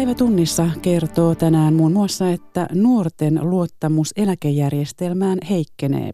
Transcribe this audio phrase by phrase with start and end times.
[0.00, 6.10] Päivätunnissa kertoo tänään muun muassa, että nuorten luottamus eläkejärjestelmään heikkenee.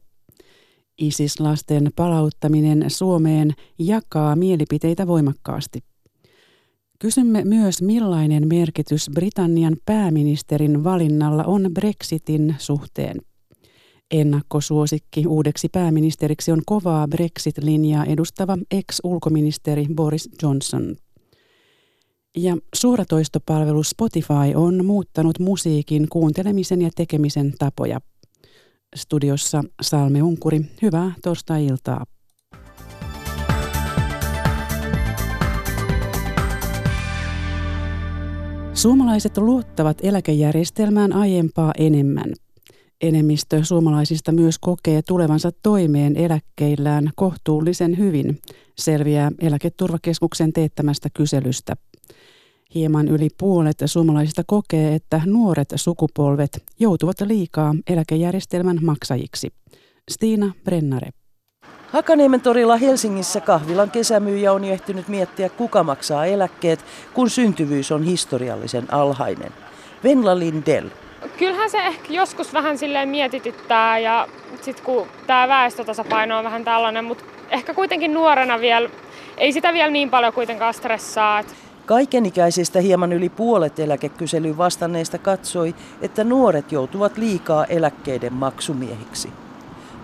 [0.98, 5.80] ISIS-lasten palauttaminen Suomeen jakaa mielipiteitä voimakkaasti.
[6.98, 13.16] Kysymme myös, millainen merkitys Britannian pääministerin valinnalla on Brexitin suhteen.
[14.10, 20.96] Ennakkosuosikki uudeksi pääministeriksi on kovaa Brexit-linjaa edustava ex-ulkoministeri Boris Johnson.
[22.38, 28.00] Ja suoratoistopalvelu Spotify on muuttanut musiikin kuuntelemisen ja tekemisen tapoja.
[28.96, 32.06] Studiossa Salme Unkuri, hyvää torstai-iltaa.
[38.74, 42.32] Suomalaiset luottavat eläkejärjestelmään aiempaa enemmän.
[43.00, 48.40] Enemmistö suomalaisista myös kokee tulevansa toimeen eläkkeillään kohtuullisen hyvin,
[48.78, 51.74] selviää Eläketurvakeskuksen teettämästä kyselystä.
[52.74, 59.48] Hieman yli puolet suomalaisista kokee, että nuoret sukupolvet joutuvat liikaa eläkejärjestelmän maksajiksi.
[60.10, 61.10] Stiina Brennare.
[61.92, 68.92] Hakaniemen torilla Helsingissä kahvilan kesämyyjä on ehtinyt miettiä, kuka maksaa eläkkeet, kun syntyvyys on historiallisen
[68.92, 69.52] alhainen.
[70.04, 70.88] Venla Lindell.
[71.38, 74.28] Kyllähän se ehkä joskus vähän silleen mietityttää ja
[74.62, 78.90] sitten kun tämä väestötasapaino on vähän tällainen, mutta ehkä kuitenkin nuorena vielä,
[79.38, 81.44] ei sitä vielä niin paljon kuitenkaan stressaa.
[81.86, 89.30] Kaikenikäisistä hieman yli puolet eläkekyselyyn vastanneista katsoi, että nuoret joutuvat liikaa eläkkeiden maksumiehiksi.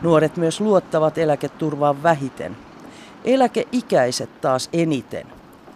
[0.02, 2.56] Nuoret myös luottavat eläketurvaan vähiten.
[3.24, 5.26] Eläkeikäiset taas eniten.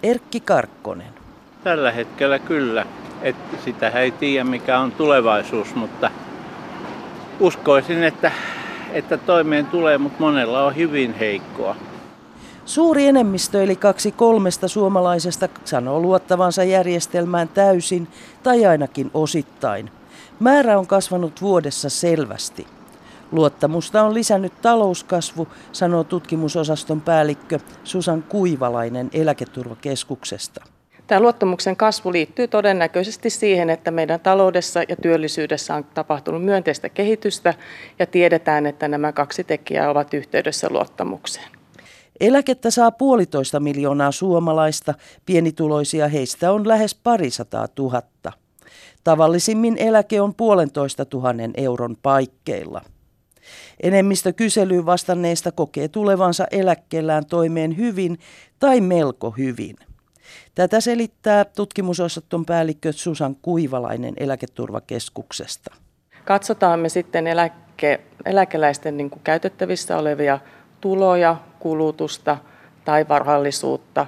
[0.03, 1.16] Erkki Karkkonen.
[1.67, 2.87] Tällä hetkellä kyllä.
[3.23, 6.11] Et sitä ei tiedä mikä on tulevaisuus, mutta
[7.41, 8.33] uskoisin, että,
[8.93, 11.77] että toimeen tulee, mutta monella on hyvin heikkoa.
[12.65, 18.09] Suuri enemmistö eli kaksi kolmesta suomalaisesta sanoo luottavansa järjestelmään täysin
[18.43, 19.91] tai ainakin osittain.
[20.41, 22.67] Määrä on kasvanut vuodessa selvästi.
[23.33, 30.76] Luottamusta on lisännyt talouskasvu, sanoo tutkimusosaston päällikkö Susan Kuivalainen Eläketurvakeskuksesta.
[31.07, 37.55] Tämä luottamuksen kasvu liittyy todennäköisesti siihen, että meidän taloudessa ja työllisyydessä on tapahtunut myönteistä kehitystä
[37.99, 41.51] ja tiedetään, että nämä kaksi tekijää ovat yhteydessä luottamukseen.
[42.21, 44.95] Eläkettä saa puolitoista miljoonaa suomalaista,
[45.27, 48.33] pienituloisia heistä on lähes parisataa tuhatta.
[49.05, 52.83] Tavallisimmin eläke on puolentoista tuhannen euron paikkeilla.
[53.83, 58.19] Enemmistö kyselyyn vastanneista kokee tulevansa eläkkeellään toimeen hyvin
[58.59, 59.77] tai melko hyvin.
[60.57, 65.75] Tätä selittää tutkimusosaston päällikkö Susan Kuivalainen Eläketurvakeskuksesta.
[66.25, 70.39] Katsotaan me sitten eläke, eläkeläisten niin kuin käytettävissä olevia
[70.81, 72.39] tuloja, kulutusta
[72.85, 74.07] tai varallisuutta,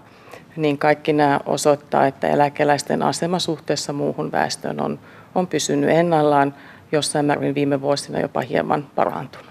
[0.56, 4.98] niin kaikki nämä osoittaa, että eläkeläisten asema suhteessa muuhun väestöön on,
[5.34, 6.54] on pysynyt ennallaan,
[6.92, 9.47] jossain määrin viime vuosina jopa hieman parantunut.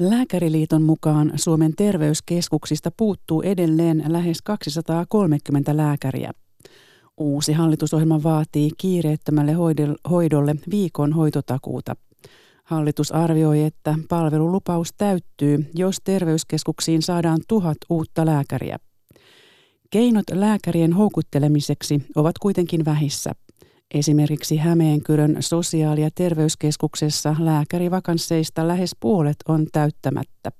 [0.00, 6.32] Lääkäriliiton mukaan Suomen terveyskeskuksista puuttuu edelleen lähes 230 lääkäriä.
[7.16, 9.52] Uusi hallitusohjelma vaatii kiireettömälle
[10.10, 11.96] hoidolle viikon hoitotakuuta.
[12.64, 18.78] Hallitus arvioi, että palvelulupaus täyttyy, jos terveyskeskuksiin saadaan tuhat uutta lääkäriä.
[19.90, 23.32] Keinot lääkärien houkuttelemiseksi ovat kuitenkin vähissä.
[23.94, 30.50] Esimerkiksi Hämeenkyrön sosiaali- ja terveyskeskuksessa lääkärivakansseista lähes puolet on täyttämättä.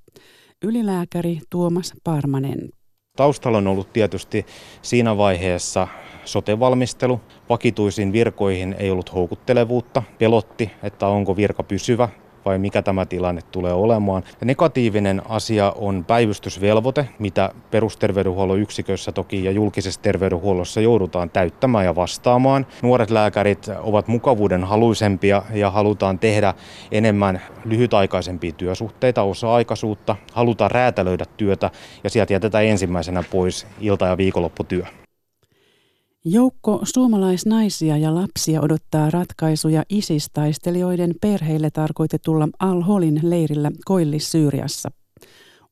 [0.64, 2.68] Ylilääkäri Tuomas Parmanen.
[3.16, 4.46] Taustalla on ollut tietysti
[4.82, 5.88] siinä vaiheessa
[6.24, 7.20] sotevalmistelu.
[7.48, 12.08] Vakituisiin virkoihin ei ollut houkuttelevuutta, pelotti, että onko virka pysyvä
[12.46, 14.22] vai mikä tämä tilanne tulee olemaan.
[14.44, 22.66] Negatiivinen asia on päivystysvelvoite, mitä perusterveydenhuollon yksikössä toki ja julkisessa terveydenhuollossa joudutaan täyttämään ja vastaamaan.
[22.82, 26.54] Nuoret lääkärit ovat mukavuuden haluisempia ja halutaan tehdä
[26.92, 31.70] enemmän lyhytaikaisempia työsuhteita, osa-aikaisuutta, halutaan räätälöidä työtä
[32.04, 34.86] ja sieltä jätetään ensimmäisenä pois ilta- ja viikonlopputyö.
[36.28, 44.90] Joukko suomalaisnaisia ja lapsia odottaa ratkaisuja isistaistelijoiden perheille tarkoitetulla Al-Holin leirillä Koillis-Syyriassa.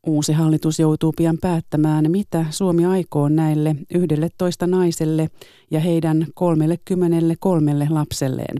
[0.06, 5.28] Uusi hallitus joutuu pian päättämään, mitä Suomi aikoo näille 11 naiselle
[5.70, 8.56] ja heidän 33 lapselleen.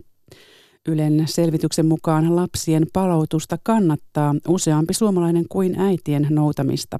[0.87, 6.99] Ylen selvityksen mukaan lapsien palautusta kannattaa useampi suomalainen kuin äitien noutamista.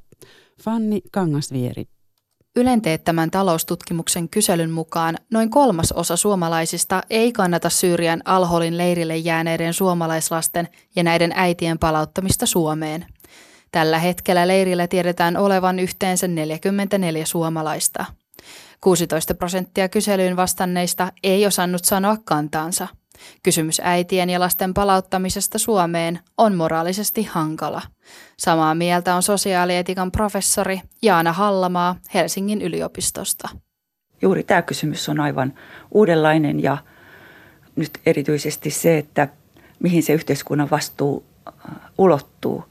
[0.63, 1.94] Fanni Kangasvieri.
[2.57, 9.73] Ylen teettämän taloustutkimuksen kyselyn mukaan noin kolmas osa suomalaisista ei kannata Syyrian Alholin leirille jääneiden
[9.73, 13.05] suomalaislasten ja näiden äitien palauttamista Suomeen.
[13.71, 18.05] Tällä hetkellä leirillä tiedetään olevan yhteensä 44 suomalaista.
[18.81, 22.87] 16 prosenttia kyselyyn vastanneista ei osannut sanoa kantaansa.
[23.43, 27.81] Kysymys äitien ja lasten palauttamisesta Suomeen on moraalisesti hankala.
[28.39, 33.49] Samaa mieltä on sosiaalietikan professori Jaana Hallamaa Helsingin yliopistosta.
[34.21, 35.53] Juuri tämä kysymys on aivan
[35.91, 36.77] uudenlainen ja
[37.75, 39.27] nyt erityisesti se, että
[39.79, 41.53] mihin se yhteiskunnan vastuu äh,
[41.97, 42.63] ulottuu.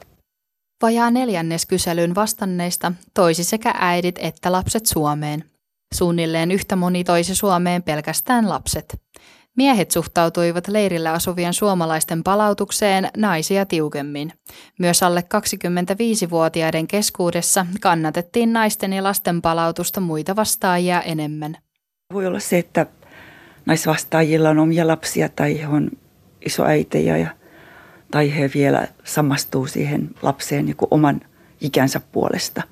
[0.82, 5.44] Vajaa neljännes kyselyn vastanneista toisi sekä äidit että lapset Suomeen.
[5.94, 9.03] Suunnilleen yhtä moni toisi Suomeen pelkästään lapset.
[9.56, 14.32] Miehet suhtautuivat leirillä asuvien suomalaisten palautukseen naisia tiukemmin.
[14.78, 21.56] Myös alle 25-vuotiaiden keskuudessa kannatettiin naisten ja lasten palautusta muita vastaajia enemmän.
[22.12, 22.86] Voi olla se, että
[23.66, 25.90] naisvastaajilla on omia lapsia tai he on
[26.46, 27.28] isoäitejä ja,
[28.10, 31.20] tai he vielä samastuu siihen lapseen niin oman
[31.60, 32.62] ikänsä puolesta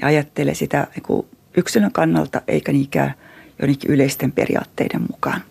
[0.00, 3.14] ja ajattelee sitä niin yksilön kannalta eikä niinkään
[3.58, 5.49] jonnekin yleisten periaatteiden mukaan.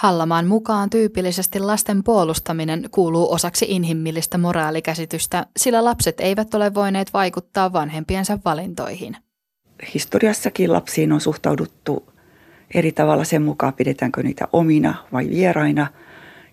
[0.00, 7.72] Hallamaan mukaan tyypillisesti lasten puolustaminen kuuluu osaksi inhimillistä moraalikäsitystä, sillä lapset eivät ole voineet vaikuttaa
[7.72, 9.16] vanhempiensa valintoihin.
[9.94, 12.12] Historiassakin lapsiin on suhtauduttu
[12.74, 15.86] eri tavalla sen mukaan, pidetäänkö niitä omina vai vieraina.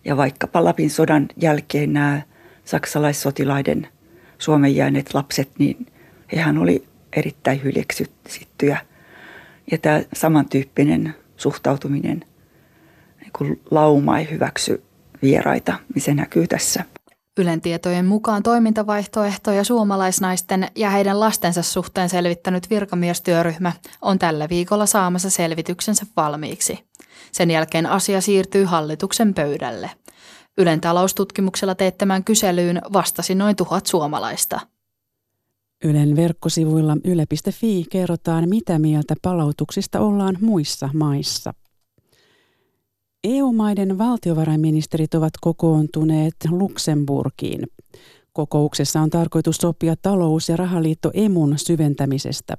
[0.06, 2.22] Ja vaikkapa Lapin sodan jälkeen nämä
[2.66, 3.88] saksalaissotilaiden
[4.38, 5.86] Suomen jääneet lapset, niin
[6.36, 8.80] hehän oli erittäin hyljeksyttyjä.
[9.72, 12.26] Ja tämä samantyyppinen suhtautuminen–
[13.38, 14.84] kun lauma ei hyväksy
[15.22, 16.84] vieraita, niin se näkyy tässä.
[17.40, 23.72] Ylen tietojen mukaan toimintavaihtoehtoja suomalaisnaisten ja heidän lastensa suhteen selvittänyt virkamiestyöryhmä
[24.02, 26.80] on tällä viikolla saamassa selvityksensä valmiiksi.
[27.32, 29.90] Sen jälkeen asia siirtyy hallituksen pöydälle.
[30.58, 34.60] Ylen taloustutkimuksella teettämään kyselyyn vastasi noin tuhat suomalaista.
[35.84, 41.54] Ylen verkkosivuilla yle.fi kerrotaan, mitä mieltä palautuksista ollaan muissa maissa.
[43.24, 47.68] EU-maiden valtiovarainministerit ovat kokoontuneet Luxemburgiin.
[48.34, 52.58] Kokouksessa on tarkoitus sopia talous- ja rahaliitto emun syventämisestä.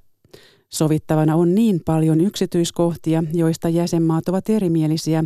[0.72, 5.24] Sovittavana on niin paljon yksityiskohtia, joista jäsenmaat ovat erimielisiä,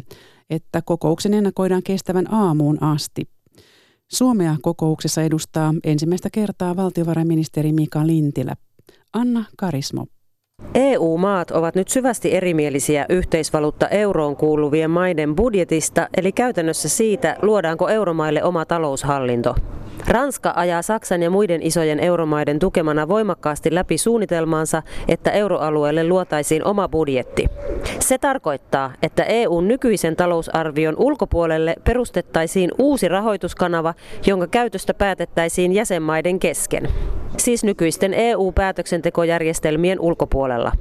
[0.50, 3.28] että kokouksen ennakoidaan kestävän aamuun asti.
[4.12, 8.56] Suomea kokouksessa edustaa ensimmäistä kertaa valtiovarainministeri Mika Lintilä.
[9.12, 10.06] Anna Karismo.
[10.74, 18.44] EU-maat ovat nyt syvästi erimielisiä yhteisvaluutta euroon kuuluvien maiden budjetista, eli käytännössä siitä, luodaanko euromaille
[18.44, 19.54] oma taloushallinto.
[20.08, 26.88] Ranska ajaa Saksan ja muiden isojen euromaiden tukemana voimakkaasti läpi suunnitelmaansa, että euroalueelle luotaisiin oma
[26.88, 27.46] budjetti.
[28.00, 33.94] Se tarkoittaa, että EUn nykyisen talousarvion ulkopuolelle perustettaisiin uusi rahoituskanava,
[34.26, 36.88] jonka käytöstä päätettäisiin jäsenmaiden kesken
[37.36, 40.72] siis nykyisten EU-päätöksentekojärjestelmien ulkopuolella.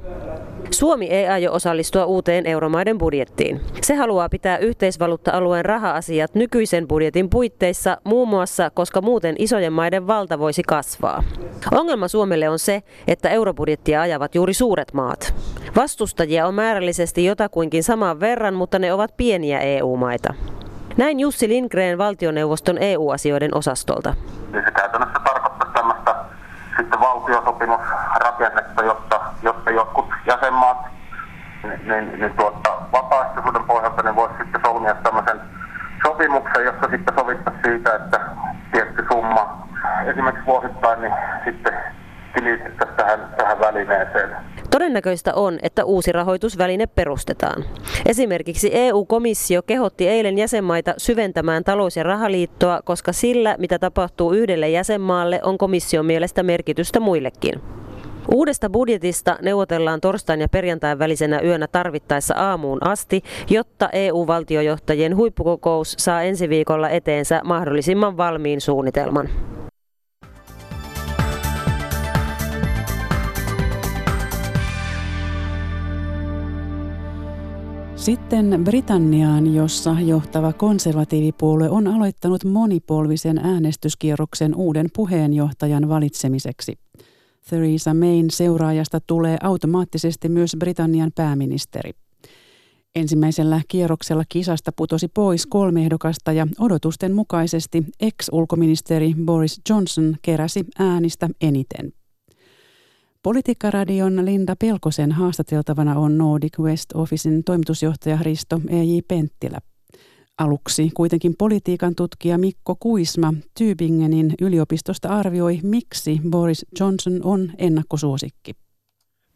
[0.70, 3.60] Suomi ei aio osallistua uuteen euromaiden budjettiin.
[3.82, 10.38] Se haluaa pitää yhteisvaluutta-alueen raha-asiat nykyisen budjetin puitteissa muun muassa, koska muuten isojen maiden valta
[10.38, 11.22] voisi kasvaa.
[11.72, 15.34] Ongelma Suomelle on se, että eurobudjettia ajavat juuri suuret maat.
[15.76, 20.34] Vastustajia on määrällisesti jotakuinkin saman verran, mutta ne ovat pieniä EU-maita.
[20.96, 24.14] Näin Jussi Lindgren valtioneuvoston EU-asioiden osastolta.
[24.52, 26.14] Se käytännössä tarkoittaa tämmöistä
[26.76, 30.78] sitten valtiosopimusrakennetta, jossa, jossa jotkut jäsenmaat
[31.62, 35.40] niin, niin, niin tuota, vapaaehtoisuuden pohjalta ne voisi sitten solmia tämmöisen
[36.06, 38.20] sopimuksen, jossa sitten sovittaisiin siitä, että
[38.72, 39.66] tietty summa
[40.06, 41.74] esimerkiksi vuosittain niin sitten
[42.34, 44.36] tilitettäisiin tähän, tähän välineeseen.
[44.72, 47.64] Todennäköistä on, että uusi rahoitusväline perustetaan.
[48.06, 55.40] Esimerkiksi EU-komissio kehotti eilen jäsenmaita syventämään talous- ja rahaliittoa, koska sillä, mitä tapahtuu yhdelle jäsenmaalle,
[55.42, 57.54] on komission mielestä merkitystä muillekin.
[58.34, 66.22] Uudesta budjetista neuvotellaan torstain ja perjantain välisenä yönä tarvittaessa aamuun asti, jotta EU-valtiojohtajien huippukokous saa
[66.22, 69.28] ensi viikolla eteensä mahdollisimman valmiin suunnitelman.
[78.02, 86.78] Sitten Britanniaan, jossa johtava konservatiivipuolue on aloittanut monipolvisen äänestyskierroksen uuden puheenjohtajan valitsemiseksi.
[87.48, 91.90] Theresa Mayn seuraajasta tulee automaattisesti myös Britannian pääministeri.
[92.94, 101.28] Ensimmäisellä kierroksella kisasta putosi pois kolme ehdokasta ja odotusten mukaisesti ex-ulkoministeri Boris Johnson keräsi äänistä
[101.40, 101.92] eniten.
[103.22, 108.98] Politiikkaradion Linda Pelkosen haastateltavana on Nordic West Officein toimitusjohtaja Risto E.J.
[109.08, 109.58] Penttilä.
[110.38, 118.52] Aluksi kuitenkin politiikan tutkija Mikko Kuisma Tübingenin yliopistosta arvioi, miksi Boris Johnson on ennakkosuosikki.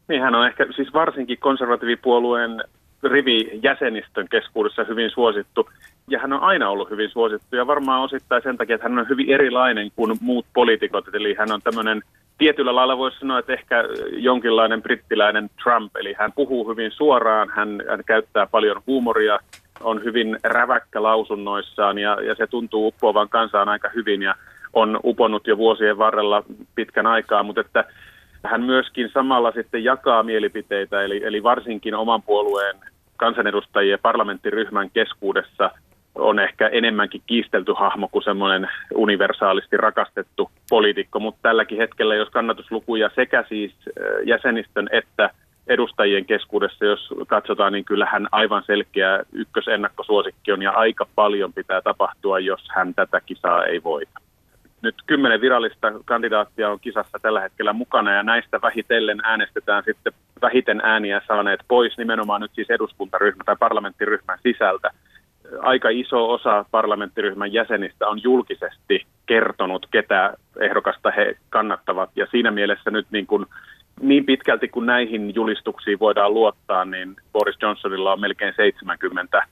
[0.07, 2.63] Niin hän on ehkä siis varsinkin konservatiivipuolueen
[3.03, 5.69] rivijäsenistön keskuudessa hyvin suosittu.
[6.09, 9.09] Ja hän on aina ollut hyvin suosittu ja varmaan osittain sen takia, että hän on
[9.09, 11.15] hyvin erilainen kuin muut poliitikot.
[11.15, 12.01] Eli hän on tämmöinen
[12.37, 15.95] tietyllä lailla voisi sanoa, että ehkä jonkinlainen brittiläinen Trump.
[15.95, 19.39] Eli hän puhuu hyvin suoraan, hän, hän käyttää paljon huumoria,
[19.81, 24.35] on hyvin räväkkä lausunnoissaan ja, ja se tuntuu uppoavan kansaan aika hyvin ja
[24.73, 26.43] on uponnut jo vuosien varrella
[26.75, 27.85] pitkän aikaa, mutta että
[28.43, 32.75] hän myöskin samalla sitten jakaa mielipiteitä, eli, eli varsinkin oman puolueen
[33.17, 35.71] kansanedustajien parlamenttiryhmän keskuudessa
[36.17, 43.09] on ehkä enemmänkin kiistelty hahmo kuin semmoinen universaalisti rakastettu poliitikko, mutta tälläkin hetkellä, jos kannatuslukuja
[43.15, 43.75] sekä siis
[44.25, 45.29] jäsenistön että
[45.67, 51.81] edustajien keskuudessa, jos katsotaan, niin kyllä hän aivan selkeä ykkösennakkosuosikki on ja aika paljon pitää
[51.81, 54.19] tapahtua, jos hän tätä kisaa ei voita.
[54.81, 60.81] Nyt kymmenen virallista kandidaattia on kisassa tällä hetkellä mukana ja näistä vähitellen äänestetään sitten vähiten
[60.83, 64.89] ääniä saaneet pois nimenomaan nyt siis eduskuntaryhmä tai parlamenttiryhmän sisältä.
[65.61, 72.91] Aika iso osa parlamenttiryhmän jäsenistä on julkisesti kertonut, ketä ehdokasta he kannattavat ja siinä mielessä
[72.91, 73.45] nyt niin kuin
[74.01, 79.43] niin pitkälti kuin näihin julistuksiin voidaan luottaa, niin Boris Johnsonilla on melkein 70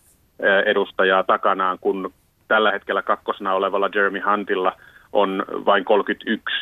[0.65, 2.13] edustajaa takanaan, kun
[2.47, 4.73] tällä hetkellä kakkosena olevalla Jeremy Huntilla
[5.13, 6.55] on vain 31.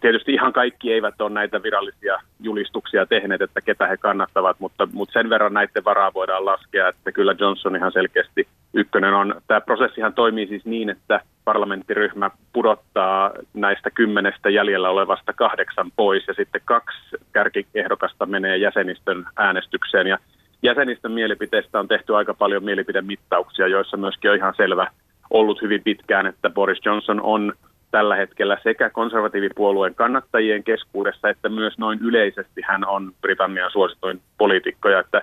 [0.00, 5.12] Tietysti ihan kaikki eivät ole näitä virallisia julistuksia tehneet, että ketä he kannattavat, mutta, mutta
[5.12, 9.34] sen verran näiden varaa voidaan laskea, että kyllä Johnson ihan selkeästi ykkönen on.
[9.46, 16.34] Tämä prosessihan toimii siis niin, että parlamenttiryhmä pudottaa näistä kymmenestä jäljellä olevasta kahdeksan pois ja
[16.34, 16.98] sitten kaksi
[17.32, 20.18] kärkiehdokasta menee jäsenistön äänestykseen ja
[20.62, 24.90] jäsenistön mielipiteistä on tehty aika paljon mielipidemittauksia, joissa myöskin on ihan selvä
[25.30, 27.52] ollut hyvin pitkään, että Boris Johnson on
[27.90, 34.88] tällä hetkellä sekä konservatiivipuolueen kannattajien keskuudessa että myös noin yleisesti hän on Britannian suosituin poliitikko
[34.88, 35.22] ja että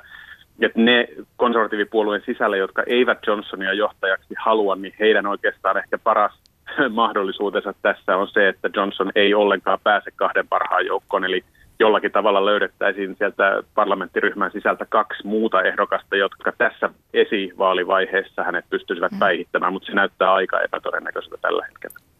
[0.62, 6.39] että ne konservatiivipuolueen sisällä, jotka eivät Johnsonia johtajaksi halua, niin heidän oikeastaan ehkä paras
[6.89, 11.43] mahdollisuutensa tässä on se, että Johnson ei ollenkaan pääse kahden parhaan joukkoon, eli
[11.79, 19.19] jollakin tavalla löydettäisiin sieltä parlamenttiryhmän sisältä kaksi muuta ehdokasta, jotka tässä esivaalivaiheessa hänet pystyisivät mm.
[19.19, 22.14] päihittämään, mutta se näyttää aika epätodennäköiseltä tällä hetkellä.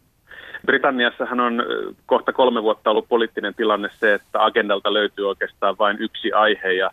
[0.66, 1.64] Britanniassahan on
[2.06, 6.90] kohta kolme vuotta ollut poliittinen tilanne se, että agendalta löytyy oikeastaan vain yksi aihe ja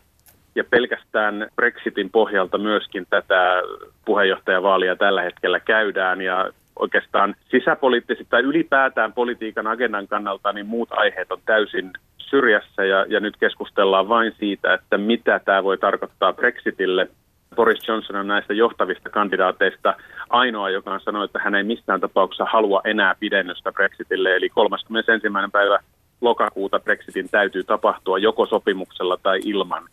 [0.56, 3.62] ja pelkästään Brexitin pohjalta myöskin tätä
[4.06, 6.50] puheenjohtajavaalia tällä hetkellä käydään ja
[6.80, 13.20] oikeastaan sisäpoliittisesti tai ylipäätään politiikan agendan kannalta niin muut aiheet on täysin syrjässä ja, ja
[13.20, 17.08] nyt keskustellaan vain siitä, että mitä tämä voi tarkoittaa Brexitille.
[17.54, 19.96] Boris Johnson on näistä johtavista kandidaateista
[20.30, 24.36] ainoa, joka on sanonut, että hän ei missään tapauksessa halua enää pidennystä Brexitille.
[24.36, 25.28] Eli 31.
[25.52, 25.80] päivä
[26.22, 29.84] lokakuuta Brexitin täytyy tapahtua joko sopimuksella tai ilman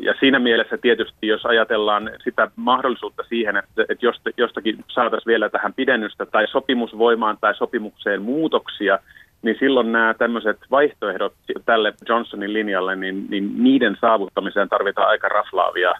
[0.00, 4.06] ja siinä mielessä tietysti, jos ajatellaan sitä mahdollisuutta siihen, että, että
[4.36, 8.98] jostakin saataisiin vielä tähän pidennystä tai sopimusvoimaan tai sopimukseen muutoksia,
[9.42, 15.92] niin silloin nämä tämmöiset vaihtoehdot tälle Johnsonin linjalle, niin, niin niiden saavuttamiseen tarvitaan aika raflaavia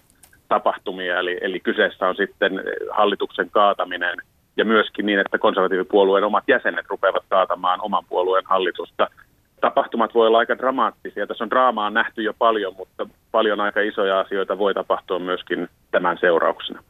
[0.54, 1.18] tapahtumia.
[1.18, 4.16] Eli, eli kyseessä on sitten hallituksen kaataminen
[4.56, 9.08] ja myöskin niin, että konservatiivipuolueen omat jäsenet rupeavat kaatamaan oman puolueen hallitusta–
[9.62, 11.26] tapahtumat voi olla aika dramaattisia.
[11.26, 16.18] Tässä on draamaa nähty jo paljon, mutta paljon aika isoja asioita voi tapahtua myöskin tämän
[16.20, 16.82] seurauksena.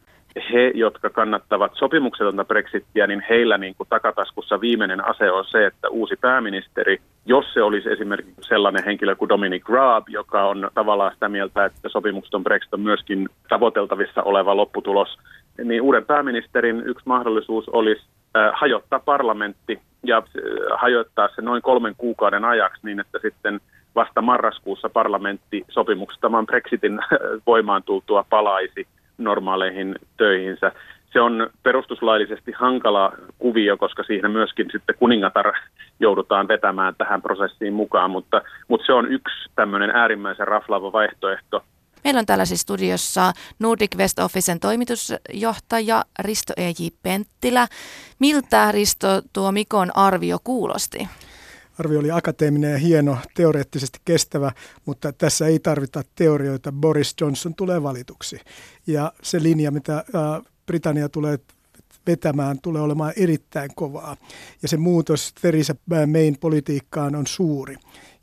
[0.52, 5.88] He, jotka kannattavat sopimuksetonta Brexittiä, niin heillä niin kuin takataskussa viimeinen ase on se, että
[5.88, 11.28] uusi pääministeri, jos se olisi esimerkiksi sellainen henkilö kuin Dominic Raab, joka on tavallaan sitä
[11.28, 15.18] mieltä, että sopimukseton Brexit on myöskin tavoiteltavissa oleva lopputulos,
[15.64, 18.02] niin uuden pääministerin yksi mahdollisuus olisi
[18.52, 20.22] hajottaa parlamentti ja
[20.76, 23.60] hajottaa se noin kolmen kuukauden ajaksi niin, että sitten
[23.94, 27.00] vasta marraskuussa parlamentti sopimuksettamaan Brexitin
[27.46, 28.86] voimaan tultua palaisi
[29.18, 30.72] normaaleihin töihinsä.
[31.12, 35.52] Se on perustuslaillisesti hankala kuvio, koska siinä myöskin sitten kuningatar
[36.00, 41.64] joudutaan vetämään tähän prosessiin mukaan, mutta, mutta se on yksi tämmöinen äärimmäisen raflaava vaihtoehto.
[42.04, 46.86] Meillä on täällä siis studiossa Nordic West Officen toimitusjohtaja Risto E.J.
[47.02, 47.66] Penttilä.
[48.18, 51.08] Miltä Risto tuo Mikon arvio kuulosti?
[51.78, 54.52] Arvio oli akateeminen ja hieno, teoreettisesti kestävä,
[54.86, 56.72] mutta tässä ei tarvita teorioita.
[56.72, 58.40] Boris Johnson tulee valituksi.
[58.86, 60.04] Ja se linja, mitä
[60.72, 61.38] Britannia tulee
[62.06, 64.16] vetämään, tulee olemaan erittäin kovaa.
[64.62, 65.74] Ja se muutos Theresa
[66.06, 67.76] Mayn politiikkaan on suuri.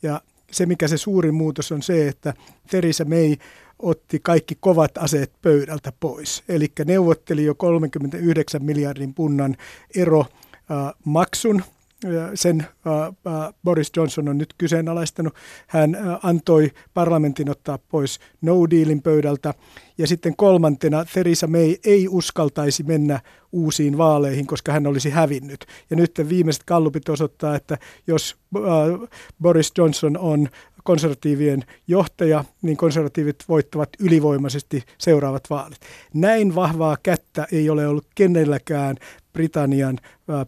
[0.03, 2.34] Ja se, mikä se suurin muutos on se, että
[2.70, 3.36] Theresa May
[3.79, 6.44] otti kaikki kovat aseet pöydältä pois.
[6.50, 9.56] Eli neuvotteli jo 39 miljardin punnan
[9.96, 10.25] ero
[11.06, 11.63] maksun
[12.36, 12.65] sen
[13.63, 15.36] Boris Johnson on nyt kyseenalaistanut.
[15.68, 19.53] Hän antoi parlamentin ottaa pois no dealin pöydältä.
[19.98, 23.20] Ja sitten kolmantena Theresa May ei uskaltaisi mennä
[23.51, 25.65] uusiin vaaleihin, koska hän olisi hävinnyt.
[25.89, 27.77] Ja nyt viimeiset kallupit osoittaa, että
[28.08, 28.38] jos
[29.41, 30.50] Boris Johnson on
[30.84, 35.79] konservatiivien johtaja, niin konservatiivit voittavat ylivoimaisesti seuraavat vaalit.
[36.13, 38.96] Näin vahvaa kättä ei ole ollut kenelläkään
[39.33, 39.98] Britannian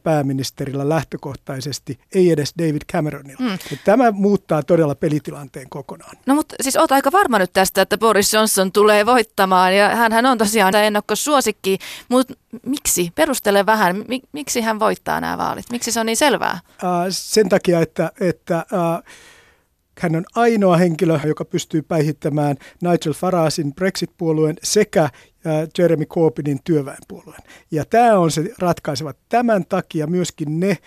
[0.03, 3.39] pääministerillä lähtökohtaisesti, ei edes David Cameronilla.
[3.39, 3.57] Mm.
[3.85, 6.17] tämä muuttaa todella pelitilanteen kokonaan.
[6.25, 10.25] No mutta siis oot aika varma nyt tästä, että Boris Johnson tulee voittamaan ja hän
[10.25, 10.73] on tosiaan
[11.13, 11.77] suosikki,
[12.09, 12.33] mutta
[12.65, 13.11] miksi?
[13.15, 15.65] Perustele vähän, miksi hän voittaa nämä vaalit?
[15.71, 16.51] Miksi se on niin selvää?
[16.51, 16.59] Äh,
[17.09, 19.03] sen takia, että, että äh,
[20.01, 25.09] hän on ainoa henkilö, joka pystyy päihittämään Nigel Faragein Brexit-puolueen sekä
[25.77, 27.41] Jeremy Corbynin työväenpuolueen.
[27.71, 29.13] Ja tämä on se ratkaiseva.
[29.29, 30.77] Tämän takia myöskin ne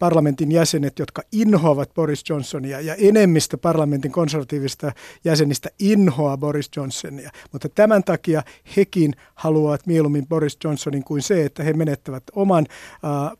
[0.00, 4.92] parlamentin jäsenet, jotka inhoavat Boris Johnsonia ja enemmistö parlamentin konservatiivista
[5.24, 7.30] jäsenistä inhoaa Boris Johnsonia.
[7.52, 8.42] Mutta tämän takia
[8.76, 12.66] hekin haluavat mieluummin Boris Johnsonin kuin se, että he menettävät oman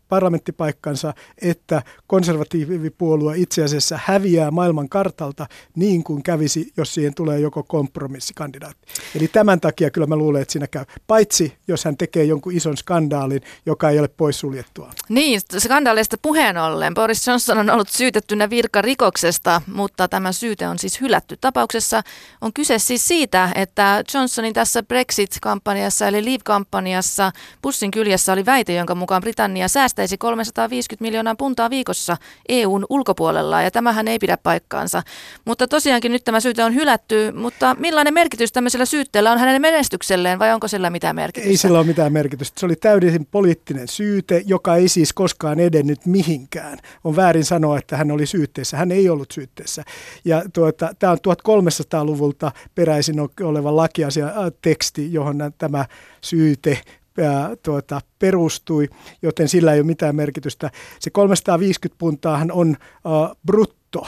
[0.09, 7.63] parlamenttipaikkansa, että konservatiivipuolue itse asiassa häviää maailman kartalta niin kuin kävisi, jos siihen tulee joko
[7.63, 8.89] kompromissikandidaatti.
[9.15, 10.85] Eli tämän takia kyllä mä luulen, että siinä käy.
[11.07, 14.91] Paitsi jos hän tekee jonkun ison skandaalin, joka ei ole poissuljettua.
[15.09, 16.95] Niin, skandaalista puheen ollen.
[16.95, 21.37] Boris Johnson on ollut syytettynä virkarikoksesta, mutta tämä syyte on siis hylätty.
[21.41, 22.03] Tapauksessa
[22.41, 28.95] on kyse siis siitä, että Johnsonin tässä Brexit-kampanjassa eli Leave-kampanjassa bussin kyljessä oli väite, jonka
[28.95, 32.17] mukaan Britannia säästäisi 350 miljoonaa puntaa viikossa
[32.49, 35.03] EUn ulkopuolella ja tämähän ei pidä paikkaansa.
[35.45, 40.39] Mutta tosiaankin nyt tämä syyte on hylätty, mutta millainen merkitys tämmöisellä syytteellä on hänen menestykselleen
[40.39, 41.51] vai onko sillä mitään merkitystä?
[41.51, 42.61] Ei sillä ole mitään merkitystä.
[42.61, 46.07] Se oli täydellisen poliittinen syyte, joka ei siis koskaan edennyt
[46.41, 46.79] mihinkään.
[47.05, 48.77] On väärin sanoa, että hän oli syytteessä.
[48.77, 49.85] Hän ei ollut syytteessä.
[50.25, 55.85] Ja tuota, tämä on 1300-luvulta peräisin oleva lakiasia teksti, johon tämä
[56.21, 56.81] syyte
[57.23, 58.89] ää, tuota, perustui,
[59.23, 60.71] joten sillä ei ole mitään merkitystä.
[61.01, 64.07] Se 350 puntaahan on ää, brutto,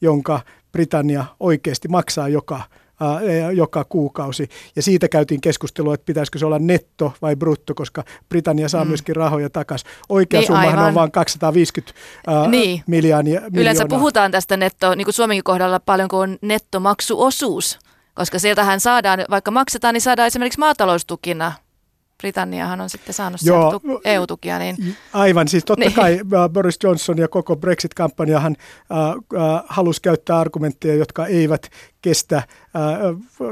[0.00, 0.40] jonka
[0.72, 2.60] Britannia oikeasti maksaa joka
[3.54, 4.48] joka kuukausi.
[4.76, 8.88] Ja siitä käytiin keskustelua, että pitäisikö se olla netto vai brutto, koska Britannia saa mm.
[8.88, 9.88] myöskin rahoja takaisin.
[10.08, 10.88] Oikea niin, summahan aivan.
[10.88, 11.94] on vain 250
[12.28, 12.82] uh, niin.
[12.86, 13.12] miljoonaa.
[13.54, 17.78] Yleensä puhutaan tästä netto, niin kuin Suomenkin kohdalla paljon, kun on nettomaksuosuus,
[18.14, 21.52] koska sieltähän saadaan, vaikka maksetaan, niin saadaan esimerkiksi maataloustukina
[22.22, 24.58] Britanniahan on sitten saanut Joo, EU-tukia.
[24.58, 24.76] Niin...
[25.12, 25.94] Aivan, siis totta niin.
[25.94, 31.70] kai äh, Boris Johnson ja koko Brexit-kampanjahan äh, äh, halusi käyttää argumentteja, jotka eivät
[32.02, 32.44] kestä äh,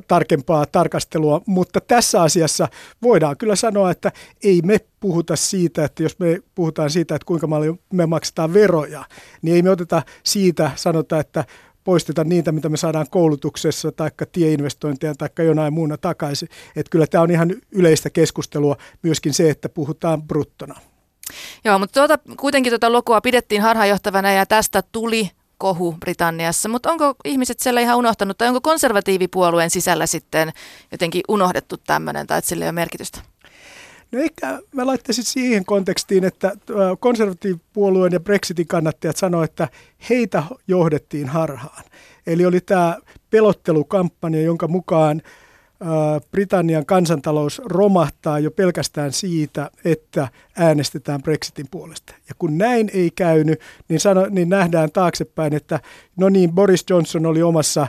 [0.09, 2.69] tarkempaa tarkastelua, mutta tässä asiassa
[3.03, 7.49] voidaan kyllä sanoa, että ei me puhuta siitä, että jos me puhutaan siitä, että kuinka
[7.93, 9.05] me maksetaan veroja,
[9.43, 11.45] niin ei me oteta siitä, sanota, että
[11.85, 16.49] poisteta niitä, mitä me saadaan koulutuksessa tai tieinvestointeja tai jonain muuna takaisin.
[16.77, 20.81] Että kyllä tämä on ihan yleistä keskustelua myöskin se, että puhutaan bruttona.
[21.65, 27.15] Joo, mutta tuota, kuitenkin tuota lokua pidettiin harhaanjohtavana ja tästä tuli kohu Britanniassa, mutta onko
[27.25, 30.53] ihmiset siellä ihan unohtanut tai onko konservatiivipuolueen sisällä sitten
[30.93, 33.30] jotenkin unohdettu tämmöinen tai että sillä ei ole merkitystä?
[34.13, 36.53] No ehkä mä laittaisin siihen kontekstiin, että
[37.01, 39.69] konservatiivipuolueen ja Brexitin kannattajat sanoivat, että
[40.11, 41.85] heitä johdettiin harhaan.
[42.27, 42.97] Eli oli tämä
[43.31, 45.23] pelottelukampanja, jonka mukaan
[46.31, 52.15] Britannian kansantalous romahtaa jo pelkästään siitä, että äänestetään Brexitin puolesta.
[52.29, 55.81] Ja kun näin ei käynyt, niin, sano, niin nähdään taaksepäin, että
[56.17, 57.87] no niin, Boris Johnson oli omassa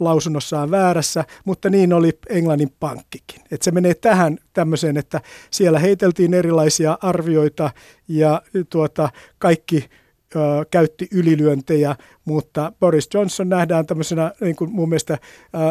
[0.00, 3.42] lausunnossaan väärässä, mutta niin oli Englannin pankkikin.
[3.50, 7.70] Et se menee tähän tämmöiseen, että siellä heiteltiin erilaisia arvioita
[8.08, 9.08] ja tuota,
[9.38, 9.88] kaikki
[10.36, 10.38] ö,
[10.70, 15.18] käytti ylilyöntejä, mutta Boris Johnson nähdään tämmöisenä, niin kuin mun mielestä ö,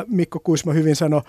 [0.08, 1.22] Mikko Kuisma hyvin sanoi,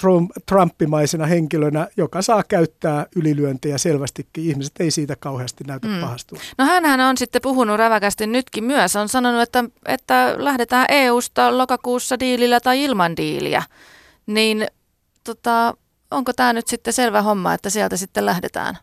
[0.00, 4.44] Trump, Trumpimaisena henkilönä, joka saa käyttää ylilyöntejä selvästikin.
[4.44, 6.00] Ihmiset ei siitä kauheasti näytä mm.
[6.00, 6.38] pahastua.
[6.58, 8.96] No hänhän on sitten puhunut räväkästi nytkin myös.
[8.96, 13.62] On sanonut, että, että lähdetään EU-sta lokakuussa diilillä tai ilman diiliä.
[14.26, 14.66] Niin
[15.24, 15.74] tota,
[16.10, 18.78] onko tämä nyt sitten selvä homma, että sieltä sitten lähdetään?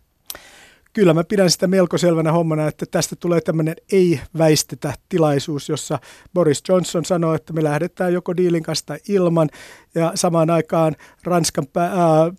[0.95, 5.99] Kyllä mä pidän sitä melko selvänä hommana, että tästä tulee tämmöinen ei-väistetä tilaisuus, jossa
[6.33, 9.49] Boris Johnson sanoo, että me lähdetään joko diilin kanssa tai ilman,
[9.95, 11.89] ja samaan aikaan Ranskan ää,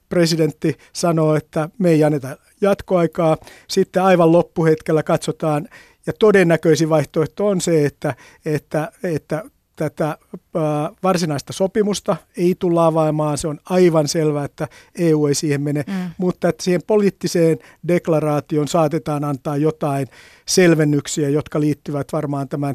[0.09, 3.37] presidentti sanoo, että me ei anneta jatkoaikaa.
[3.69, 5.69] Sitten aivan loppuhetkellä katsotaan,
[6.07, 8.14] ja todennäköisin vaihtoehto on se, että,
[8.45, 9.45] että, että
[9.77, 10.19] tätä
[11.03, 13.39] varsinaista sopimusta ei tulla avaamaan.
[13.39, 16.11] Se on aivan selvää, että EU ei siihen mene, mm.
[16.19, 17.59] mutta että siihen poliittiseen
[17.89, 20.07] deklaraation saatetaan antaa jotain
[20.47, 22.75] selvennyksiä, jotka liittyvät varmaan tämän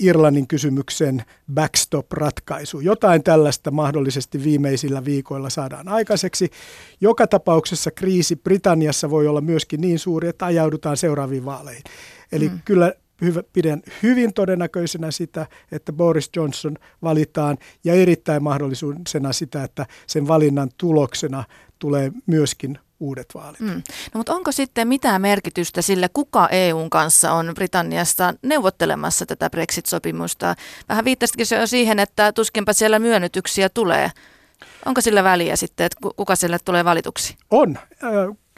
[0.00, 2.80] Irlannin kysymyksen backstop-ratkaisu.
[2.80, 6.50] Jotain tällaista mahdollisesti viimeisillä viikoilla saadaan aikaiseksi.
[7.00, 11.82] Joka tapauksessa kriisi Britanniassa voi olla myöskin niin suuri, että ajaudutaan seuraaviin vaaleihin.
[12.32, 12.60] Eli mm.
[12.64, 12.92] kyllä
[13.52, 20.70] pidän hyvin todennäköisenä sitä, että Boris Johnson valitaan ja erittäin mahdollisuudena sitä, että sen valinnan
[20.78, 21.44] tuloksena
[21.78, 23.60] tulee myöskin uudet vaalit.
[23.60, 23.68] Mm.
[24.14, 30.54] No, mutta onko sitten mitään merkitystä sille, kuka EUn kanssa on Britanniasta neuvottelemassa tätä Brexit-sopimusta?
[30.88, 34.10] Vähän viittasitkin se jo siihen, että tuskinpa siellä myönnytyksiä tulee.
[34.86, 37.36] Onko sillä väliä sitten, että kuka sille tulee valituksi?
[37.50, 37.78] On,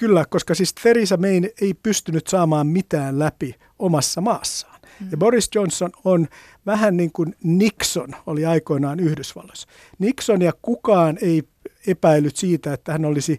[0.03, 4.81] kyllä, koska siis Theresa May ei pystynyt saamaan mitään läpi omassa maassaan.
[5.01, 5.09] Mm.
[5.11, 6.29] Ja Boris Johnson on
[6.67, 9.69] vähän niin kuin Nixon oli aikoinaan Yhdysvalloissa.
[9.99, 11.43] Nixon ja kukaan ei
[11.87, 13.39] epäillyt siitä, että hän olisi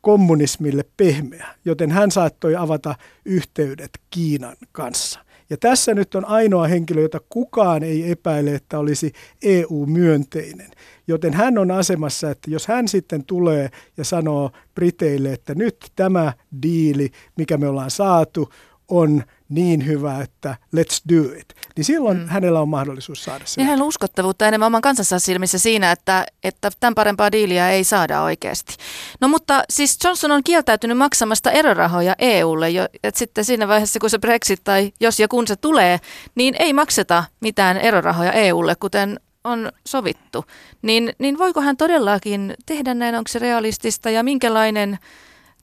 [0.00, 2.94] kommunismille pehmeä, joten hän saattoi avata
[3.24, 5.20] yhteydet Kiinan kanssa.
[5.52, 9.12] Ja tässä nyt on ainoa henkilö, jota kukaan ei epäile, että olisi
[9.42, 10.70] EU-myönteinen.
[11.06, 16.32] Joten hän on asemassa, että jos hän sitten tulee ja sanoo Briteille, että nyt tämä
[16.62, 18.48] diili, mikä me ollaan saatu,
[18.88, 19.22] on
[19.54, 22.28] niin hyvä, että let's do it, niin silloin mm.
[22.28, 23.60] hänellä on mahdollisuus saada se.
[23.60, 27.84] Niin hänellä on uskottavuutta enemmän oman kansansa silmissä siinä, että, että tämän parempaa diiliä ei
[27.84, 28.76] saada oikeasti.
[29.20, 34.10] No mutta siis Johnson on kieltäytynyt maksamasta erorahoja EUlle, jo, että sitten siinä vaiheessa kun
[34.10, 36.00] se Brexit tai jos ja kun se tulee,
[36.34, 40.44] niin ei makseta mitään erorahoja EUlle, kuten on sovittu.
[40.82, 44.98] Niin, niin voiko hän todellakin tehdä näin, onko se realistista ja minkälainen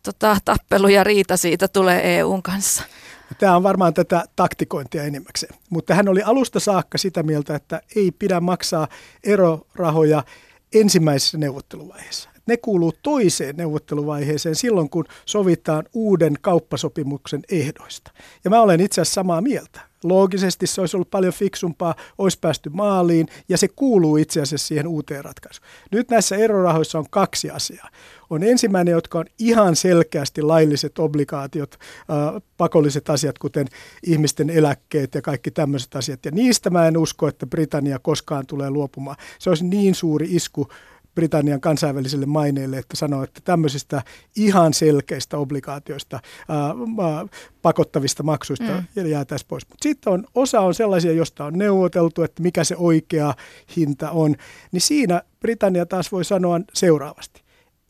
[0.03, 2.83] tota, tappelu ja riita siitä tulee EUn kanssa?
[3.37, 5.55] Tämä on varmaan tätä taktikointia enimmäkseen.
[5.69, 8.87] Mutta hän oli alusta saakka sitä mieltä, että ei pidä maksaa
[9.23, 10.23] erorahoja
[10.73, 12.29] ensimmäisessä neuvotteluvaiheessa.
[12.49, 18.11] Ne kuuluu toiseen neuvotteluvaiheeseen silloin, kun sovitaan uuden kauppasopimuksen ehdoista.
[18.43, 19.89] Ja mä olen itse asiassa samaa mieltä.
[20.03, 24.87] Loogisesti se olisi ollut paljon fiksumpaa, olisi päästy maaliin ja se kuuluu itse asiassa siihen
[24.87, 25.67] uuteen ratkaisuun.
[25.91, 27.89] Nyt näissä erorahoissa on kaksi asiaa.
[28.29, 33.67] On ensimmäinen, jotka on ihan selkeästi lailliset obligaatiot, äh, pakolliset asiat, kuten
[34.03, 36.25] ihmisten eläkkeet ja kaikki tämmöiset asiat.
[36.25, 39.17] Ja niistä mä en usko, että Britannia koskaan tulee luopumaan.
[39.39, 40.67] Se olisi niin suuri isku
[41.19, 44.01] Britannian kansainväliselle maineelle, että sanoo, että tämmöisistä
[44.35, 47.25] ihan selkeistä obligaatioista, ää, ää,
[47.61, 49.05] pakottavista maksuista mm.
[49.05, 49.69] jäätäisiin pois.
[49.69, 53.33] Mutta sitten on, osa on sellaisia, joista on neuvoteltu, että mikä se oikea
[53.75, 54.35] hinta on.
[54.71, 57.41] Niin siinä Britannia taas voi sanoa seuraavasti.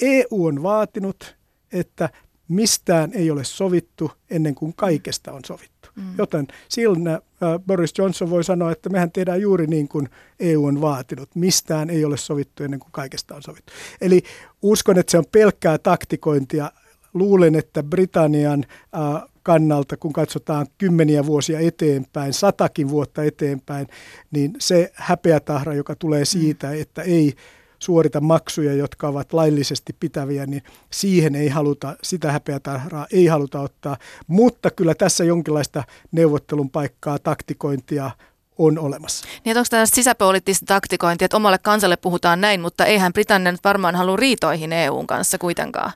[0.02, 1.36] EU on vaatinut,
[1.72, 2.10] että
[2.48, 5.79] mistään ei ole sovittu ennen kuin kaikesta on sovittu.
[6.00, 6.14] Mm.
[6.18, 7.20] Joten silloin äh,
[7.68, 10.10] Boris Johnson voi sanoa, että mehän tehdään juuri niin kuin
[10.40, 11.30] EU on vaatinut.
[11.36, 13.74] Mistään ei ole sovittu ennen kuin kaikesta on sovittu.
[14.02, 14.22] Eli
[14.62, 16.72] uskon, että se on pelkkää taktikointia.
[17.14, 23.88] Luulen, että Britannian äh, kannalta, kun katsotaan kymmeniä vuosia eteenpäin, satakin vuotta eteenpäin,
[24.32, 26.82] niin se häpeätahra, joka tulee siitä, mm.
[26.82, 27.34] että ei
[27.80, 33.98] suorita maksuja, jotka ovat laillisesti pitäviä, niin siihen ei haluta, sitä häpeätahraa ei haluta ottaa.
[34.28, 38.12] Mutta kyllä tässä jonkinlaista neuvottelun paikkaa, taktikointia
[38.58, 39.28] on olemassa.
[39.46, 43.96] Niin, onko tämä sisäpoliittista taktikointia, että omalle kansalle puhutaan näin, mutta eihän Britannia nyt varmaan
[43.96, 45.92] halua riitoihin EUn kanssa kuitenkaan?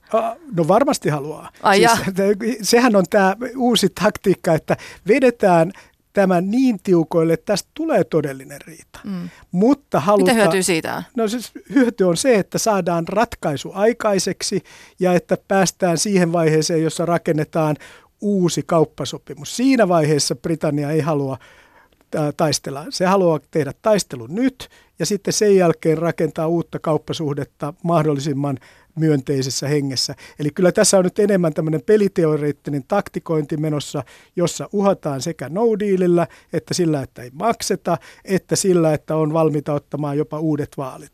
[0.55, 1.49] No varmasti haluaa.
[1.63, 5.71] Ai siis, sehän on tämä uusi taktiikka, että vedetään
[6.13, 8.99] tämä niin tiukoille, että tästä tulee todellinen riita.
[9.03, 9.29] Mm.
[9.51, 11.03] Mutta haluta, Mitä hyötyä siitä on?
[11.17, 14.63] No siis hyöty on se, että saadaan ratkaisu aikaiseksi
[14.99, 17.75] ja että päästään siihen vaiheeseen, jossa rakennetaan
[18.21, 19.57] uusi kauppasopimus.
[19.57, 21.37] Siinä vaiheessa Britannia ei halua
[22.37, 22.85] taistella.
[22.89, 28.57] Se haluaa tehdä taistelun nyt ja sitten sen jälkeen rakentaa uutta kauppasuhdetta mahdollisimman
[28.95, 30.15] myönteisessä hengessä.
[30.39, 34.03] Eli kyllä tässä on nyt enemmän tämmöinen peliteoreettinen taktikointi menossa,
[34.35, 39.73] jossa uhataan sekä no dealillä, että sillä, että ei makseta, että sillä, että on valmiita
[39.73, 41.11] ottamaan jopa uudet vaalit.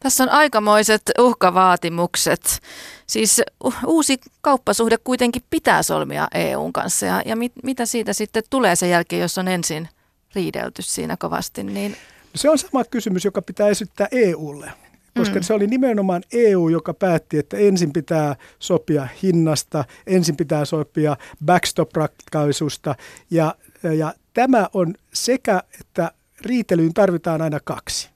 [0.00, 2.60] Tässä on aikamoiset uhkavaatimukset.
[3.06, 3.42] Siis
[3.86, 8.90] uusi kauppasuhde kuitenkin pitää solmia EUn kanssa ja, ja mit, mitä siitä sitten tulee sen
[8.90, 9.88] jälkeen, jos on ensin
[10.34, 11.62] riidelty siinä kovasti?
[11.62, 11.96] Niin...
[12.34, 14.72] Se on sama kysymys, joka pitää esittää EUlle
[15.18, 15.42] koska mm.
[15.42, 22.94] se oli nimenomaan EU, joka päätti, että ensin pitää sopia hinnasta, ensin pitää sopia backstop-ratkaisusta
[23.30, 23.54] ja,
[23.96, 28.10] ja tämä on sekä, että riitelyyn tarvitaan aina kaksi.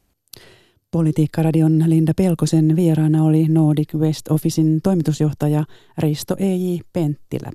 [0.91, 5.65] Politiikkaradion Linda Pelkosen vieraana oli Nordic West Officein toimitusjohtaja
[5.99, 6.79] Risto E.J.
[6.93, 7.51] Penttilä.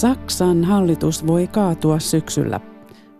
[0.00, 2.60] Saksan hallitus voi kaatua syksyllä.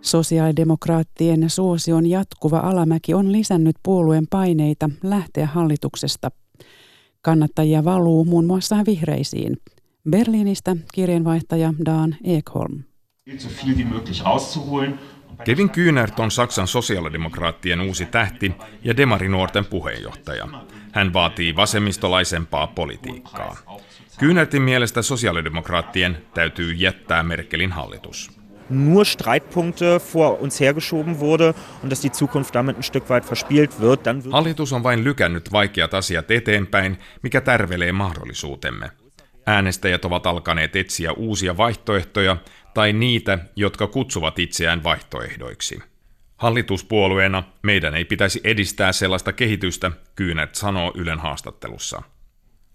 [0.01, 6.31] Sosiaalidemokraattien suosion jatkuva alamäki on lisännyt puolueen paineita lähteä hallituksesta.
[7.21, 9.57] Kannattajia valuu muun muassa vihreisiin.
[10.09, 12.83] Berliinistä kirjeenvaihtaja Dan Ekholm.
[15.43, 18.51] Kevin Kühnert on Saksan sosiaalidemokraattien uusi tähti
[18.83, 20.47] ja demarinuorten puheenjohtaja.
[20.91, 23.57] Hän vaatii vasemmistolaisempaa politiikkaa.
[24.21, 28.31] Kyhnertin mielestä sosiaalidemokraattien täytyy jättää Merkelin hallitus.
[28.69, 31.53] nur Streitpunkte vor uns hergeschoben wurde
[31.83, 35.03] und dass die Zukunft damit ein Stück weit verspielt wird, dann wird Hallitus on vain
[35.03, 38.91] lykännyt vaikeat asiat eteenpäin, mikä tärvelee mahdollisuutemme.
[39.45, 42.37] Äänestäjät ovat alkaneet etsiä uusia vaihtoehtoja
[42.73, 45.79] tai niitä, jotka kutsuvat itseään vaihtoehdoiksi.
[46.37, 52.01] Hallituspuolueena meidän ei pitäisi edistää sellaista kehitystä, Kyynert sanoo Ylen haastattelussa.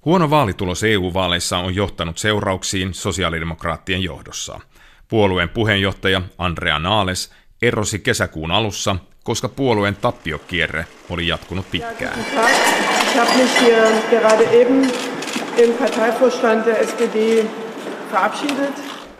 [0.06, 4.60] Huono vaalitulos EU-vaaleissa on johtanut seurauksiin sosiaalidemokraattien johdossa.
[5.08, 12.24] Puolueen puheenjohtaja Andrea Naales erosi kesäkuun alussa, koska puolueen tappiokierre oli jatkunut pitkään.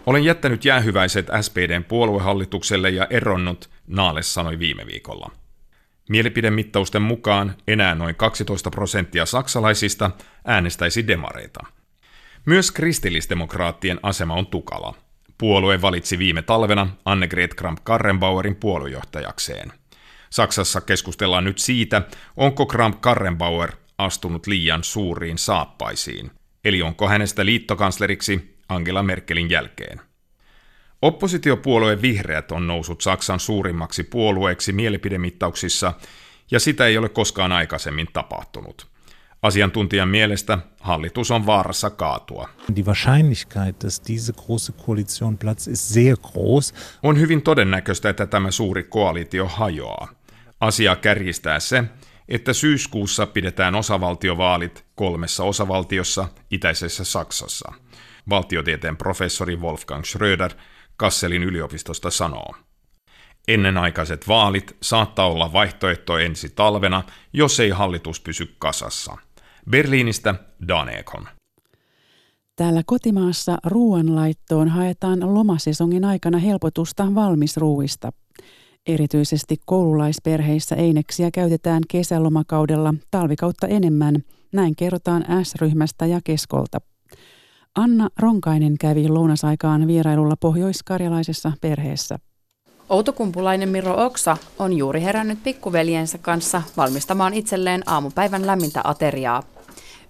[0.07, 5.31] Olen jättänyt jäähyväiset SPDn puoluehallitukselle ja eronnut, Naales sanoi viime viikolla.
[6.09, 10.11] Mielipidemittausten mukaan enää noin 12 prosenttia saksalaisista
[10.45, 11.66] äänestäisi demareita.
[12.45, 14.95] Myös kristillisdemokraattien asema on tukala.
[15.38, 19.73] Puolue valitsi viime talvena Annegret Kramp-Karrenbauerin puoluejohtajakseen.
[20.31, 22.03] Saksassa keskustellaan nyt siitä,
[22.37, 26.31] onko Kramp-Karrenbauer astunut liian suuriin saappaisiin,
[26.64, 30.01] eli onko hänestä liittokansleriksi Angela Merkelin jälkeen.
[31.03, 35.93] Oppositiopuolue Vihreät on noussut Saksan suurimmaksi puolueeksi mielipidemittauksissa,
[36.51, 38.87] ja sitä ei ole koskaan aikaisemmin tapahtunut.
[39.43, 42.49] Asiantuntijan mielestä hallitus on vaarassa kaatua.
[42.77, 46.75] Die Wahrscheinlichkeit, dass diese große Koalition platzt, ist sehr groß.
[47.03, 50.09] On hyvin todennäköistä, että tämä suuri koalitio hajoaa.
[50.61, 51.85] Asia kärjistää se,
[52.29, 57.73] että syyskuussa pidetään osavaltiovaalit kolmessa osavaltiossa itäisessä Saksassa.
[58.31, 60.51] Valtiotieteen professori Wolfgang Schröder
[60.97, 62.55] Kasselin yliopistosta sanoo.
[63.49, 69.17] Ennenaikaiset vaalit saattaa olla vaihtoehto ensi talvena, jos ei hallitus pysy kasassa.
[69.71, 70.35] Berliinistä
[70.69, 71.29] Danekon.
[72.57, 78.13] Täällä kotimaassa ruoanlaittoon haetaan lomasesongin aikana helpotusta valmisruuista.
[78.87, 84.17] Erityisesti koululaisperheissä eineksiä käytetään kesälomakaudella talvikautta enemmän,
[84.53, 86.81] näin kerrotaan S-ryhmästä ja Keskolta.
[87.77, 92.19] Anna Ronkainen kävi lounasaikaan vierailulla pohjoiskarjalaisessa perheessä.
[92.89, 99.43] Outokumpulainen Miro Oksa on juuri herännyt pikkuveljensä kanssa valmistamaan itselleen aamupäivän lämmintä ateriaa.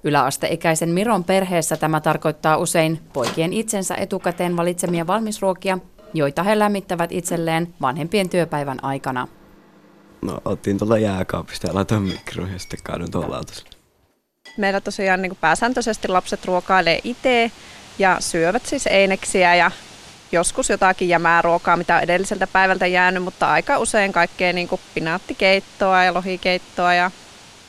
[0.04, 5.78] Yläasteikäisen Miron perheessä tämä tarkoittaa usein poikien itsensä etukäteen valitsemia valmisruokia,
[6.14, 9.28] joita he lämmittävät itselleen vanhempien työpäivän aikana.
[10.22, 13.40] No, otin tuolla jääkaapista ja laitoin mikroon ja sitten kaadun tuolla
[14.56, 17.50] Meillä tosiaan niin pääsääntöisesti lapset ruokailee itse
[17.98, 19.70] ja syövät siis eineksiä ja
[20.32, 24.80] joskus jotakin jämää ruokaa, mitä on edelliseltä päivältä jäänyt, mutta aika usein kaikkea niin kuin
[24.94, 27.10] pinaattikeittoa ja lohikeittoa ja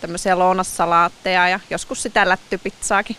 [0.01, 3.15] tämmöisiä lounassalaatteja ja joskus sitä lättypizzaakin.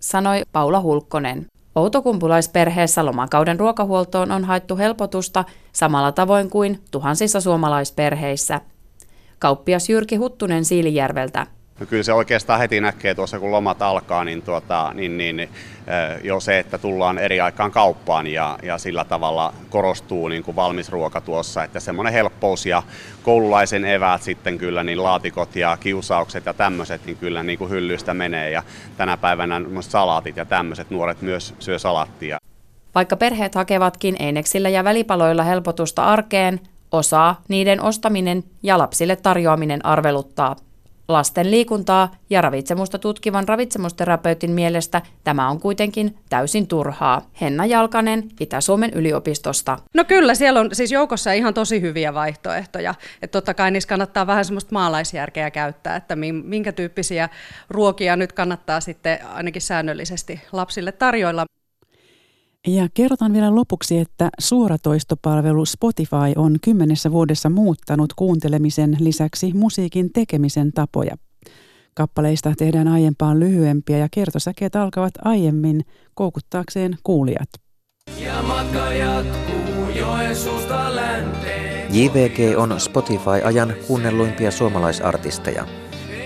[0.00, 1.46] Sanoi Paula Hulkkonen.
[1.74, 8.60] Outokumpulaisperheessä lomakauden ruokahuoltoon on haettu helpotusta samalla tavoin kuin tuhansissa suomalaisperheissä.
[9.38, 11.46] Kauppias Jyrki Huttunen Siilijärveltä
[11.80, 15.48] No kyllä se oikeastaan heti näkee tuossa, kun lomat alkaa, niin, tuota, niin, niin
[16.22, 20.88] jo se, että tullaan eri aikaan kauppaan ja, ja sillä tavalla korostuu niin kuin valmis
[20.88, 22.82] ruoka tuossa, että semmoinen helppous ja
[23.22, 28.14] koululaisen eväät sitten kyllä, niin laatikot ja kiusaukset ja tämmöiset, niin kyllä niin kuin hyllystä
[28.14, 28.62] menee ja
[28.96, 32.38] tänä päivänä salaatit ja tämmöiset nuoret myös syö salattia.
[32.94, 36.60] Vaikka perheet hakevatkin eineksillä ja välipaloilla helpotusta arkeen,
[36.92, 40.56] osaa niiden ostaminen ja lapsille tarjoaminen arveluttaa.
[41.08, 47.30] Lasten liikuntaa ja ravitsemusta tutkivan ravitsemusterapeutin mielestä tämä on kuitenkin täysin turhaa.
[47.40, 49.78] Henna Jalkanen Itä-Suomen yliopistosta.
[49.94, 52.94] No kyllä, siellä on siis joukossa ihan tosi hyviä vaihtoehtoja.
[53.22, 57.28] Että totta kai niissä kannattaa vähän semmoista maalaisjärkeä käyttää, että minkä tyyppisiä
[57.70, 61.44] ruokia nyt kannattaa sitten ainakin säännöllisesti lapsille tarjoilla.
[62.66, 70.72] Ja kerrotaan vielä lopuksi, että suoratoistopalvelu Spotify on kymmenessä vuodessa muuttanut kuuntelemisen lisäksi musiikin tekemisen
[70.72, 71.16] tapoja.
[71.94, 75.80] Kappaleista tehdään aiempaa lyhyempiä ja kertosäkeet alkavat aiemmin
[76.14, 77.48] koukuttaakseen kuulijat.
[78.18, 79.86] Ja matka jatkuu
[80.88, 81.94] länteen.
[81.94, 85.66] JVG on Spotify-ajan kuunnelluimpia suomalaisartisteja.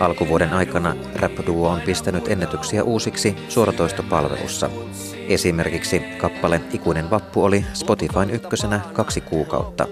[0.00, 4.70] Alkuvuoden aikana Rap-duo on pistänyt ennätyksiä uusiksi suoratoistopalvelussa.
[5.28, 9.86] Esimerkiksi kappale Ikuinen vappu oli Spotifyn ykkösenä kaksi kuukautta.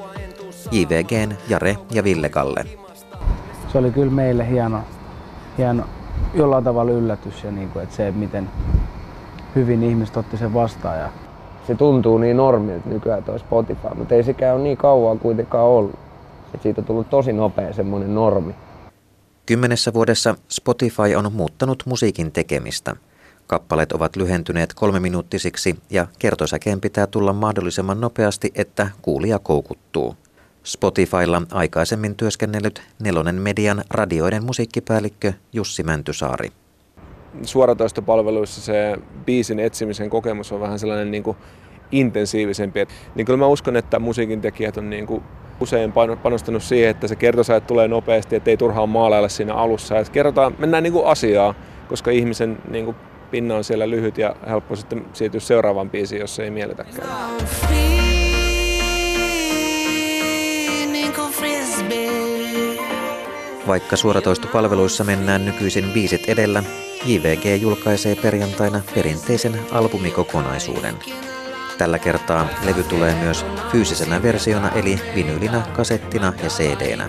[0.70, 2.64] JVGn Jare ja Ville Kalle.
[3.72, 4.80] Se oli kyllä meille hieno,
[5.58, 5.84] hieno
[6.34, 8.50] jollain tavalla yllätys ja niin kuin, että se, miten
[9.54, 10.98] hyvin ihmiset otti sen vastaan.
[10.98, 11.08] Ja...
[11.66, 15.98] Se tuntuu niin normilta nykyään tuo Spotify, mutta ei sekään ole niin kauan kuitenkaan ollut.
[16.54, 18.54] Et siitä on tullut tosi nopea semmoinen normi.
[19.46, 22.96] Kymmenessä vuodessa Spotify on muuttanut musiikin tekemistä.
[23.46, 30.16] Kappaleet ovat lyhentyneet kolmeminuuttisiksi ja kertosäkeen pitää tulla mahdollisimman nopeasti, että kuulija koukuttuu.
[30.62, 36.48] Spotifylla aikaisemmin työskennellyt Nelonen Median radioiden musiikkipäällikkö Jussi Mäntysaari.
[37.42, 41.36] Suoratoistopalveluissa se biisin etsimisen kokemus on vähän sellainen niin kuin
[41.92, 42.86] intensiivisempi.
[43.14, 45.22] Niin kyllä mä uskon, että musiikin tekijät on niin kuin
[45.60, 49.98] usein panostanut siihen, että se kertosäet tulee nopeasti, ettei turhaan maalailla siinä alussa.
[49.98, 51.54] Et kerrotaan, mennään niin kuin asiaa,
[51.88, 52.96] koska ihmisen niin kuin
[53.34, 57.08] pinna on siellä lyhyt ja helppo sitten siirtyä seuraavaan biisiin, jos ei mielletäkään.
[63.66, 66.62] Vaikka suoratoistopalveluissa mennään nykyisin biisit edellä,
[67.06, 70.94] JVG julkaisee perjantaina perinteisen albumikokonaisuuden.
[71.78, 77.08] Tällä kertaa levy tulee myös fyysisenä versiona eli vinyylinä, kasettina ja CD-nä.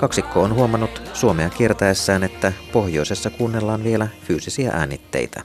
[0.00, 5.42] Kaksikko on huomannut Suomea kiertäessään, että pohjoisessa kuunnellaan vielä fyysisiä äänitteitä.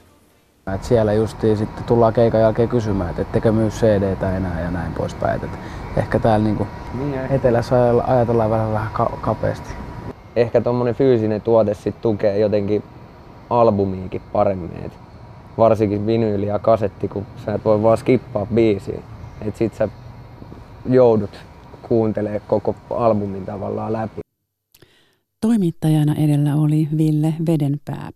[0.74, 4.92] Et siellä justiin sitten tullaan keikan jälkeen kysymään, että ettekö myy cd enää ja näin
[4.92, 5.44] poispäin.
[5.44, 5.50] Et
[5.96, 9.68] ehkä täällä niinku niin etelässä ajatellaan vähän, vähän ka- kapeasti.
[10.36, 12.82] Ehkä tuommoinen fyysinen tuote sit tukee jotenkin
[13.50, 14.84] albumiikin paremmin.
[14.84, 14.92] Et
[15.58, 19.00] varsinkin vinyyli ja kasetti, kun sä et voi vaan skippaa biisiä.
[19.40, 19.88] Et sit sä
[20.86, 21.30] joudut
[21.82, 24.25] kuuntelemaan koko albumin tavallaan läpi.
[25.40, 28.10] Toimittajana edellä oli Ville Vedenpää.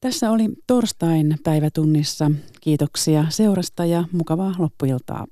[0.00, 2.30] Tässä oli torstain päivätunnissa.
[2.60, 5.26] Kiitoksia seurasta ja mukavaa loppuiltaa.